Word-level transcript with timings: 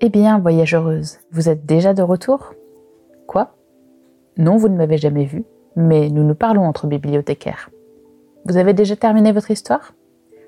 Eh 0.00 0.10
bien, 0.10 0.38
voyageuse, 0.38 1.18
vous 1.32 1.48
êtes 1.48 1.66
déjà 1.66 1.92
de 1.92 2.02
retour? 2.02 2.54
Quoi? 3.26 3.56
Non, 4.36 4.56
vous 4.56 4.68
ne 4.68 4.76
m'avez 4.76 4.96
jamais 4.96 5.24
vu, 5.24 5.44
mais 5.74 6.08
nous 6.08 6.22
nous 6.22 6.36
parlons 6.36 6.62
entre 6.66 6.86
bibliothécaires. 6.86 7.68
Vous 8.44 8.58
avez 8.58 8.74
déjà 8.74 8.94
terminé 8.94 9.32
votre 9.32 9.50
histoire? 9.50 9.94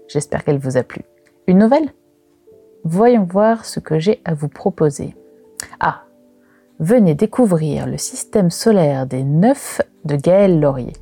J'espère 0.06 0.44
qu'elle 0.44 0.60
vous 0.60 0.76
a 0.76 0.84
plu. 0.84 1.02
Une 1.48 1.58
nouvelle? 1.58 1.92
Voyons 2.84 3.24
voir 3.24 3.64
ce 3.64 3.80
que 3.80 3.98
j'ai 3.98 4.20
à 4.24 4.34
vous 4.34 4.48
proposer. 4.48 5.16
Ah 5.80 6.04
Venez 6.78 7.16
découvrir 7.16 7.88
le 7.88 7.98
système 7.98 8.50
solaire 8.50 9.04
des 9.06 9.24
neuf 9.24 9.82
de 10.04 10.14
Gaël 10.14 10.60
Laurier. 10.60 10.92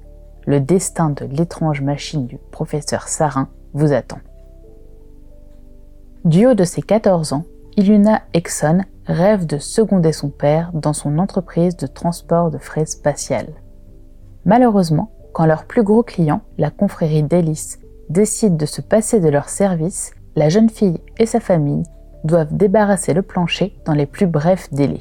Le 0.46 0.60
destin 0.60 1.10
de 1.10 1.26
l'étrange 1.26 1.82
machine 1.82 2.26
du 2.26 2.38
professeur 2.50 3.08
Sarin 3.08 3.50
vous 3.74 3.92
attend. 3.92 4.20
Du 6.24 6.46
haut 6.46 6.54
de 6.54 6.64
ses 6.64 6.80
14 6.80 7.34
ans, 7.34 7.44
Iluna 7.78 8.22
Exxon 8.34 8.80
rêve 9.06 9.46
de 9.46 9.58
seconder 9.58 10.10
son 10.10 10.30
père 10.30 10.72
dans 10.74 10.92
son 10.92 11.16
entreprise 11.16 11.76
de 11.76 11.86
transport 11.86 12.50
de 12.50 12.58
frais 12.58 12.86
spatiales. 12.86 13.54
Malheureusement, 14.44 15.12
quand 15.32 15.46
leur 15.46 15.64
plus 15.64 15.84
gros 15.84 16.02
client, 16.02 16.40
la 16.58 16.72
confrérie 16.72 17.22
d'Hélice, 17.22 17.78
décide 18.10 18.56
de 18.56 18.66
se 18.66 18.80
passer 18.80 19.20
de 19.20 19.28
leur 19.28 19.48
service, 19.48 20.10
la 20.34 20.48
jeune 20.48 20.70
fille 20.70 21.00
et 21.18 21.26
sa 21.26 21.38
famille 21.38 21.84
doivent 22.24 22.56
débarrasser 22.56 23.14
le 23.14 23.22
plancher 23.22 23.78
dans 23.84 23.94
les 23.94 24.06
plus 24.06 24.26
brefs 24.26 24.74
délais. 24.74 24.98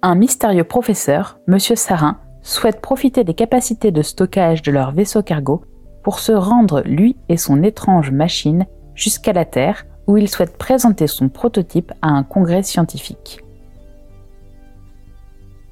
Un 0.00 0.14
mystérieux 0.14 0.64
professeur, 0.64 1.40
M. 1.46 1.58
Sarin, 1.58 2.20
souhaite 2.40 2.80
profiter 2.80 3.22
des 3.22 3.34
capacités 3.34 3.90
de 3.90 4.00
stockage 4.00 4.62
de 4.62 4.72
leur 4.72 4.92
vaisseau 4.92 5.22
cargo 5.22 5.62
pour 6.06 6.20
se 6.20 6.30
rendre, 6.30 6.82
lui 6.82 7.16
et 7.28 7.36
son 7.36 7.64
étrange 7.64 8.12
machine, 8.12 8.66
jusqu'à 8.94 9.32
la 9.32 9.44
Terre, 9.44 9.86
où 10.06 10.16
il 10.16 10.28
souhaite 10.28 10.56
présenter 10.56 11.08
son 11.08 11.28
prototype 11.28 11.92
à 12.00 12.10
un 12.10 12.22
congrès 12.22 12.62
scientifique. 12.62 13.40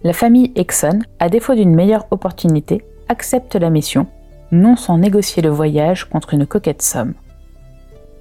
La 0.02 0.12
famille 0.12 0.50
Exxon, 0.56 0.98
à 1.20 1.28
défaut 1.28 1.54
d'une 1.54 1.72
meilleure 1.72 2.08
opportunité, 2.10 2.84
accepte 3.08 3.54
la 3.54 3.70
mission, 3.70 4.08
non 4.50 4.74
sans 4.74 4.98
négocier 4.98 5.41
le 5.41 5.50
voyage 5.50 6.06
contre 6.06 6.34
une 6.34 6.46
coquette 6.46 6.82
somme. 6.82 7.14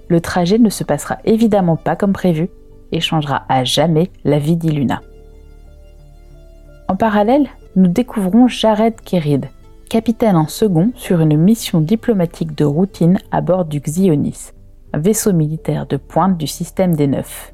Le 0.08 0.22
trajet 0.22 0.60
ne 0.60 0.70
se 0.70 0.84
passera 0.84 1.18
évidemment 1.26 1.78
pas 1.78 1.96
comme 1.96 2.14
prévu 2.14 2.48
et 2.92 3.00
changera 3.00 3.44
à 3.50 3.64
jamais 3.64 4.12
la 4.24 4.38
vie 4.38 4.56
d'Iluna. 4.56 5.02
En 6.88 6.96
parallèle, 6.96 7.48
nous 7.76 7.88
découvrons 7.88 8.48
Jared 8.48 9.02
Kerid, 9.02 9.48
capitaine 9.94 10.38
en 10.38 10.48
second 10.48 10.92
sur 10.96 11.22
une 11.22 11.38
mission 11.38 11.80
diplomatique 11.80 12.58
de 12.58 12.66
routine 12.66 13.20
à 13.30 13.42
bord 13.42 13.64
du 13.64 13.80
Xionis, 13.80 14.50
un 14.92 14.98
vaisseau 14.98 15.34
militaire 15.34 15.86
de 15.86 15.98
pointe 15.98 16.36
du 16.36 16.48
système 16.48 16.96
des 16.96 17.06
Neufs. 17.06 17.54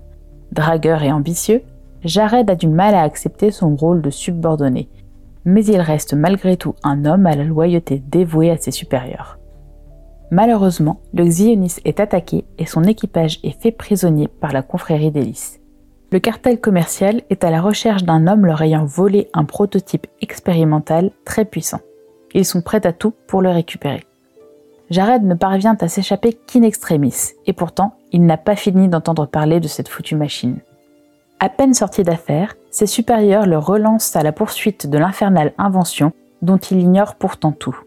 Dragueur 0.54 1.04
et 1.04 1.12
ambitieux, 1.12 1.64
Jared 2.06 2.50
a 2.50 2.56
du 2.56 2.70
mal 2.70 2.96
à 2.96 3.02
accepter 3.02 3.52
son 3.52 3.76
rôle 3.76 4.02
de 4.02 4.10
subordonné, 4.10 4.88
mais 5.44 5.66
il 5.66 5.82
reste 5.82 6.14
malgré 6.14 6.56
tout 6.56 6.76
un 6.82 7.04
homme 7.04 7.26
à 7.26 7.36
la 7.36 7.44
loyauté 7.44 8.02
dévouée 8.08 8.52
à 8.52 8.58
ses 8.58 8.72
supérieurs. 8.72 9.38
Malheureusement, 10.32 11.02
le 11.14 11.26
Xionis 11.26 11.76
est 11.84 12.00
attaqué 12.00 12.46
et 12.58 12.66
son 12.66 12.86
équipage 12.86 13.42
est 13.44 13.62
fait 13.62 13.74
prisonnier 13.74 14.30
par 14.30 14.54
la 14.54 14.62
confrérie 14.62 15.12
d'Hélice. 15.12 15.60
Le 16.14 16.20
cartel 16.20 16.62
commercial 16.62 17.22
est 17.30 17.44
à 17.44 17.52
la 17.52 17.60
recherche 17.60 18.06
d'un 18.06 18.28
homme 18.28 18.46
leur 18.46 18.62
ayant 18.62 18.86
volé 18.86 19.28
un 19.34 19.44
prototype 19.44 20.08
expérimental 20.22 21.12
très 21.26 21.44
puissant. 21.44 21.82
Ils 22.34 22.46
sont 22.46 22.62
prêts 22.62 22.86
à 22.86 22.94
tout 22.94 23.14
pour 23.28 23.42
le 23.42 23.50
récupérer. 23.50 24.06
Jared 24.90 25.24
ne 25.24 25.36
parvient 25.36 25.78
à 25.80 25.88
s'échapper 25.88 26.34
qu'in 26.34 26.64
extremis, 26.64 27.34
et 27.46 27.54
pourtant, 27.54 27.94
il 28.12 28.26
n'a 28.26 28.38
pas 28.38 28.56
fini 28.56 28.88
d'entendre 28.88 29.28
parler 29.28 29.60
de 29.60 29.68
cette 29.68 29.88
foutue 29.88 30.16
machine. 30.16 30.60
À 31.40 31.50
peine 31.50 31.74
sorti 31.74 32.04
d'affaires, 32.04 32.56
ses 32.72 32.88
supérieurs 32.88 33.46
le 33.46 33.58
relancent 33.58 34.16
à 34.16 34.24
la 34.24 34.32
poursuite 34.32 34.88
de 34.88 34.98
l'infernale 34.98 35.54
invention 35.58 36.12
dont 36.42 36.58
il 36.58 36.80
ignore 36.80 37.16
pourtant 37.16 37.52
tout. 37.52 37.78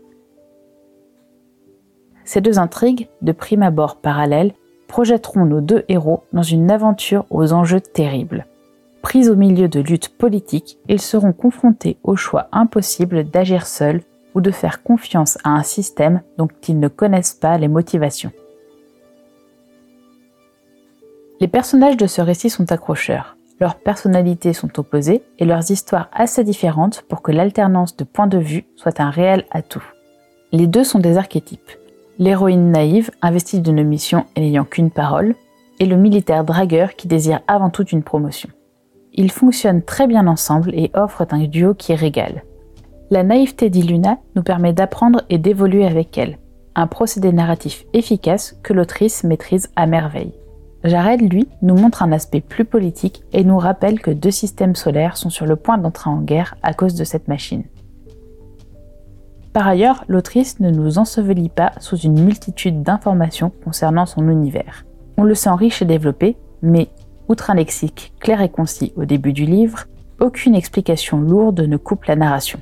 Ces 2.24 2.40
deux 2.40 2.58
intrigues, 2.58 3.08
de 3.20 3.32
prime 3.32 3.62
abord 3.62 3.96
parallèles, 3.96 4.52
projetteront 4.86 5.44
nos 5.44 5.60
deux 5.60 5.84
héros 5.88 6.22
dans 6.32 6.42
une 6.42 6.70
aventure 6.70 7.26
aux 7.30 7.52
enjeux 7.52 7.80
terribles. 7.80 8.46
Pris 9.02 9.28
au 9.28 9.34
milieu 9.34 9.68
de 9.68 9.80
luttes 9.80 10.16
politiques, 10.16 10.78
ils 10.88 11.00
seront 11.00 11.32
confrontés 11.32 11.98
au 12.04 12.14
choix 12.14 12.48
impossible 12.52 13.24
d'agir 13.24 13.66
seuls 13.66 14.02
ou 14.34 14.40
de 14.40 14.50
faire 14.50 14.82
confiance 14.82 15.38
à 15.44 15.50
un 15.50 15.62
système 15.62 16.22
dont 16.38 16.48
ils 16.68 16.78
ne 16.78 16.88
connaissent 16.88 17.34
pas 17.34 17.58
les 17.58 17.68
motivations. 17.68 18.32
Les 21.40 21.48
personnages 21.48 21.96
de 21.96 22.06
ce 22.06 22.20
récit 22.20 22.50
sont 22.50 22.70
accrocheurs. 22.70 23.36
Leurs 23.60 23.76
personnalités 23.76 24.52
sont 24.52 24.78
opposées 24.78 25.22
et 25.38 25.44
leurs 25.44 25.70
histoires 25.70 26.08
assez 26.12 26.44
différentes 26.44 27.02
pour 27.02 27.22
que 27.22 27.32
l'alternance 27.32 27.96
de 27.96 28.04
points 28.04 28.26
de 28.26 28.38
vue 28.38 28.64
soit 28.76 29.00
un 29.00 29.10
réel 29.10 29.44
atout. 29.50 29.84
Les 30.52 30.66
deux 30.66 30.84
sont 30.84 30.98
des 30.98 31.16
archétypes 31.16 31.70
l'héroïne 32.18 32.70
naïve 32.70 33.10
investie 33.20 33.60
d'une 33.60 33.82
mission 33.82 34.26
et 34.36 34.40
n'ayant 34.40 34.64
qu'une 34.64 34.90
parole, 34.90 35.34
et 35.80 35.86
le 35.86 35.96
militaire 35.96 36.44
dragueur 36.44 36.94
qui 36.94 37.08
désire 37.08 37.40
avant 37.48 37.70
tout 37.70 37.84
une 37.86 38.04
promotion. 38.04 38.50
Ils 39.14 39.32
fonctionnent 39.32 39.82
très 39.82 40.06
bien 40.06 40.26
ensemble 40.26 40.72
et 40.74 40.90
offrent 40.94 41.26
un 41.32 41.44
duo 41.44 41.74
qui 41.74 41.94
régale. 41.94 42.44
La 43.12 43.24
naïveté 43.24 43.68
d'Iluna 43.68 44.16
nous 44.36 44.42
permet 44.42 44.72
d'apprendre 44.72 45.20
et 45.28 45.36
d'évoluer 45.36 45.84
avec 45.84 46.16
elle, 46.16 46.38
un 46.74 46.86
procédé 46.86 47.30
narratif 47.30 47.84
efficace 47.92 48.58
que 48.62 48.72
l'autrice 48.72 49.22
maîtrise 49.22 49.68
à 49.76 49.86
merveille. 49.86 50.32
Jared, 50.82 51.20
lui, 51.20 51.46
nous 51.60 51.74
montre 51.74 52.02
un 52.02 52.10
aspect 52.10 52.40
plus 52.40 52.64
politique 52.64 53.22
et 53.34 53.44
nous 53.44 53.58
rappelle 53.58 54.00
que 54.00 54.10
deux 54.10 54.30
systèmes 54.30 54.74
solaires 54.74 55.18
sont 55.18 55.28
sur 55.28 55.44
le 55.44 55.56
point 55.56 55.76
d'entrer 55.76 56.08
en 56.08 56.22
guerre 56.22 56.54
à 56.62 56.72
cause 56.72 56.94
de 56.94 57.04
cette 57.04 57.28
machine. 57.28 57.64
Par 59.52 59.68
ailleurs, 59.68 60.06
l'autrice 60.08 60.58
ne 60.60 60.70
nous 60.70 60.96
ensevelit 60.96 61.50
pas 61.50 61.72
sous 61.80 61.98
une 61.98 62.18
multitude 62.18 62.82
d'informations 62.82 63.52
concernant 63.62 64.06
son 64.06 64.26
univers. 64.30 64.86
On 65.18 65.24
le 65.24 65.34
sent 65.34 65.52
riche 65.52 65.82
et 65.82 65.84
développé, 65.84 66.38
mais, 66.62 66.88
outre 67.28 67.50
un 67.50 67.56
lexique 67.56 68.14
clair 68.20 68.40
et 68.40 68.48
concis 68.48 68.94
au 68.96 69.04
début 69.04 69.34
du 69.34 69.44
livre, 69.44 69.84
aucune 70.18 70.54
explication 70.54 71.20
lourde 71.20 71.60
ne 71.60 71.76
coupe 71.76 72.06
la 72.06 72.16
narration. 72.16 72.58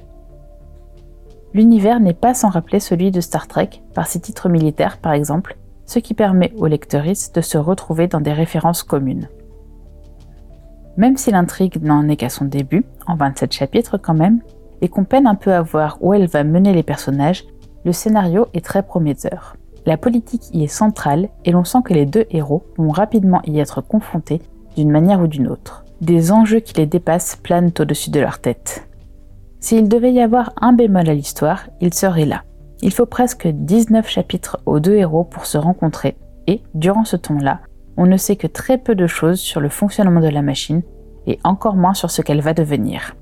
L'univers 1.52 2.00
n'est 2.00 2.14
pas 2.14 2.34
sans 2.34 2.48
rappeler 2.48 2.80
celui 2.80 3.10
de 3.10 3.20
Star 3.20 3.48
Trek, 3.48 3.70
par 3.94 4.06
ses 4.06 4.20
titres 4.20 4.48
militaires 4.48 4.98
par 4.98 5.12
exemple, 5.12 5.56
ce 5.84 5.98
qui 5.98 6.14
permet 6.14 6.52
aux 6.56 6.66
lectrices 6.66 7.32
de 7.32 7.40
se 7.40 7.58
retrouver 7.58 8.06
dans 8.06 8.20
des 8.20 8.32
références 8.32 8.82
communes. 8.82 9.28
Même 10.96 11.16
si 11.16 11.30
l'intrigue 11.30 11.82
n'en 11.82 12.08
est 12.08 12.16
qu'à 12.16 12.28
son 12.28 12.44
début, 12.44 12.84
en 13.06 13.16
27 13.16 13.52
chapitres 13.52 13.98
quand 13.98 14.14
même, 14.14 14.40
et 14.80 14.88
qu'on 14.88 15.04
peine 15.04 15.26
un 15.26 15.34
peu 15.34 15.52
à 15.52 15.62
voir 15.62 15.98
où 16.00 16.14
elle 16.14 16.26
va 16.26 16.44
mener 16.44 16.72
les 16.72 16.82
personnages, 16.82 17.44
le 17.84 17.92
scénario 17.92 18.46
est 18.54 18.64
très 18.64 18.82
prometteur. 18.82 19.56
La 19.86 19.96
politique 19.96 20.54
y 20.54 20.64
est 20.64 20.68
centrale 20.68 21.28
et 21.44 21.52
l'on 21.52 21.64
sent 21.64 21.78
que 21.84 21.94
les 21.94 22.06
deux 22.06 22.26
héros 22.30 22.64
vont 22.76 22.90
rapidement 22.90 23.40
y 23.46 23.58
être 23.58 23.80
confrontés 23.80 24.42
d'une 24.76 24.90
manière 24.90 25.20
ou 25.20 25.26
d'une 25.26 25.48
autre. 25.48 25.84
Des 26.00 26.32
enjeux 26.32 26.60
qui 26.60 26.74
les 26.74 26.86
dépassent 26.86 27.36
planent 27.36 27.72
au-dessus 27.78 28.10
de 28.10 28.20
leur 28.20 28.38
tête. 28.38 28.89
S'il 29.60 29.88
devait 29.88 30.12
y 30.12 30.20
avoir 30.20 30.52
un 30.60 30.72
bémol 30.72 31.08
à 31.08 31.14
l'histoire, 31.14 31.68
il 31.80 31.92
serait 31.92 32.24
là. 32.24 32.44
Il 32.82 32.92
faut 32.92 33.06
presque 33.06 33.46
19 33.46 34.08
chapitres 34.08 34.58
aux 34.64 34.80
deux 34.80 34.94
héros 34.94 35.24
pour 35.24 35.44
se 35.44 35.58
rencontrer 35.58 36.16
et, 36.46 36.62
durant 36.74 37.04
ce 37.04 37.16
temps-là, 37.16 37.60
on 37.98 38.06
ne 38.06 38.16
sait 38.16 38.36
que 38.36 38.46
très 38.46 38.78
peu 38.78 38.94
de 38.94 39.06
choses 39.06 39.38
sur 39.38 39.60
le 39.60 39.68
fonctionnement 39.68 40.20
de 40.20 40.28
la 40.28 40.40
machine 40.40 40.82
et 41.26 41.38
encore 41.44 41.76
moins 41.76 41.92
sur 41.92 42.10
ce 42.10 42.22
qu'elle 42.22 42.40
va 42.40 42.54
devenir. 42.54 43.14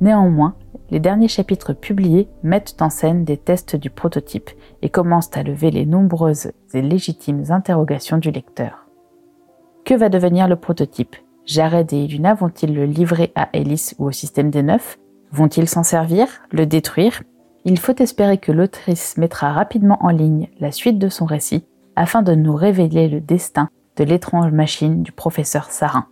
Néanmoins, 0.00 0.54
les 0.90 1.00
derniers 1.00 1.28
chapitres 1.28 1.72
publiés 1.72 2.28
mettent 2.44 2.80
en 2.80 2.90
scène 2.90 3.24
des 3.24 3.36
tests 3.36 3.74
du 3.74 3.90
prototype 3.90 4.50
et 4.82 4.88
commencent 4.88 5.36
à 5.36 5.42
lever 5.42 5.72
les 5.72 5.86
nombreuses 5.86 6.52
et 6.74 6.82
légitimes 6.82 7.44
interrogations 7.50 8.18
du 8.18 8.30
lecteur. 8.30 8.86
Que 9.84 9.94
va 9.94 10.08
devenir 10.08 10.46
le 10.46 10.56
prototype? 10.56 11.16
Jared 11.44 11.92
et 11.92 12.04
Iluna 12.04 12.34
vont-ils 12.34 12.74
le 12.74 12.84
livrer 12.84 13.32
à 13.34 13.48
Alice 13.52 13.94
ou 13.98 14.06
au 14.06 14.12
système 14.12 14.50
des 14.50 14.62
neufs 14.62 14.98
Vont-ils 15.32 15.68
s'en 15.68 15.82
servir? 15.82 16.28
Le 16.50 16.66
détruire? 16.66 17.22
Il 17.64 17.78
faut 17.78 17.96
espérer 17.98 18.38
que 18.38 18.52
l'autrice 18.52 19.16
mettra 19.16 19.52
rapidement 19.52 19.98
en 20.00 20.10
ligne 20.10 20.48
la 20.60 20.72
suite 20.72 20.98
de 20.98 21.08
son 21.08 21.24
récit 21.24 21.64
afin 21.96 22.22
de 22.22 22.34
nous 22.34 22.54
révéler 22.54 23.08
le 23.08 23.20
destin 23.20 23.68
de 23.96 24.04
l'étrange 24.04 24.52
machine 24.52 25.02
du 25.02 25.12
professeur 25.12 25.70
Sarin. 25.70 26.06